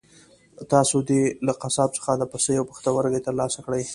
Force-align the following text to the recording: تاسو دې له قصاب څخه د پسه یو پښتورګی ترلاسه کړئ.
تاسو 0.71 0.95
دې 1.09 1.21
له 1.45 1.53
قصاب 1.61 1.89
څخه 1.97 2.11
د 2.15 2.23
پسه 2.31 2.51
یو 2.57 2.67
پښتورګی 2.71 3.21
ترلاسه 3.27 3.59
کړئ. 3.65 3.83